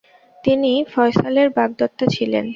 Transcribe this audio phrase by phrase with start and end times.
[0.43, 2.45] তিনি ফয়সালের বাগদত্তা ছিলেন।